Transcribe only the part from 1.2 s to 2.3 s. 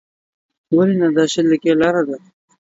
شل دقیقې لاره ده.